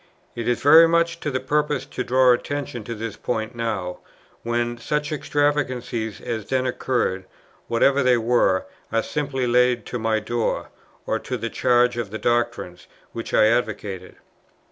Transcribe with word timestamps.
It 0.35 0.47
is 0.47 0.63
very 0.63 0.87
much 0.87 1.19
to 1.19 1.29
the 1.29 1.39
purpose 1.39 1.85
to 1.85 2.03
draw 2.03 2.31
attention 2.33 2.83
to 2.85 2.95
this 2.95 3.15
point 3.15 3.53
now, 3.53 3.99
when 4.41 4.79
such 4.79 5.11
extravagances 5.11 6.19
as 6.19 6.47
then 6.47 6.65
occurred, 6.65 7.25
whatever 7.67 8.01
they 8.01 8.17
were, 8.17 8.65
are 8.91 9.03
simply 9.03 9.45
laid 9.45 9.85
to 9.85 9.99
my 9.99 10.19
door, 10.19 10.69
or 11.05 11.19
to 11.19 11.37
the 11.37 11.51
charge 11.51 11.97
of 11.97 12.09
the 12.09 12.17
doctrines 12.17 12.87
which 13.11 13.31
I 13.31 13.45
advocated. 13.49 14.15